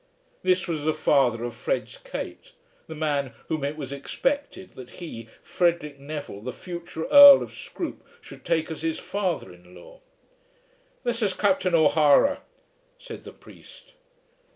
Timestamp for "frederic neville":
5.43-6.41